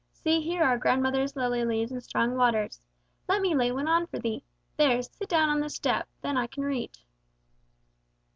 [0.13, 2.81] See here are grandmother's lily leaves in strong waters.
[3.29, 4.43] Let me lay one on for thee.
[4.75, 7.05] There, sit down on the step, then I can reach."